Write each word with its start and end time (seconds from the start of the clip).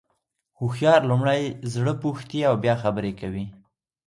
هوښیار 0.59 1.01
لومړی 1.11 1.41
زړه 1.73 1.93
پوښتي 2.03 2.39
او 2.49 2.55
بیا 2.63 2.75
خبري 2.83 3.13
کوي. 3.21 3.45